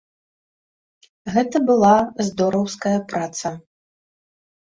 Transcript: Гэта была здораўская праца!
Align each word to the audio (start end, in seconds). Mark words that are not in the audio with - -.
Гэта 1.33 1.57
была 1.67 1.91
здораўская 2.27 2.93
праца! 3.13 3.49